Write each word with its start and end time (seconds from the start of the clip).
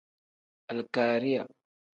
Alikariya. 0.69 1.41